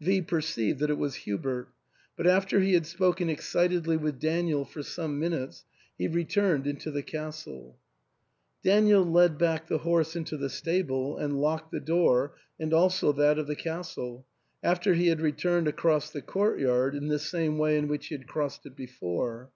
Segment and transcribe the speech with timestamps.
[0.00, 1.68] V perceived that it was Hubert;
[2.16, 5.64] but after he had spoken excitedly with Daniel for some minutes,
[5.98, 7.76] he returned into the castle.
[8.62, 13.36] Daniel led back the horse into the stable and locked the door, and also that
[13.36, 14.24] of the castle,
[14.62, 18.18] after he had returned across the court yard in the same way in which he
[18.18, 19.48] crossed it before.